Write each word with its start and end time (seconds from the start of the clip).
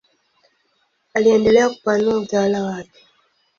Aliendelea 1.13 1.69
kupanua 1.69 2.17
utawala 2.17 2.63
wake. 2.63 3.07